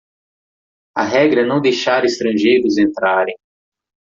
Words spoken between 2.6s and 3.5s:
entrarem.